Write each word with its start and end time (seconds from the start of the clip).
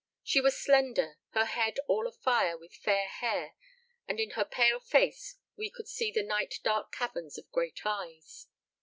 She 0.23 0.41
was 0.41 0.59
slender, 0.59 1.19
her 1.33 1.45
head 1.45 1.77
all 1.87 2.07
afire 2.07 2.57
with 2.57 2.73
fair 2.73 3.07
hair, 3.07 3.53
and 4.07 4.19
in 4.19 4.31
her 4.31 4.43
pale 4.43 4.79
face 4.79 5.35
we 5.55 5.69
could 5.69 5.87
see 5.87 6.11
the 6.11 6.23
night 6.23 6.55
dark 6.63 6.91
caverns 6.91 7.37
of 7.37 7.51
great 7.51 7.81
eyes. 7.85 8.47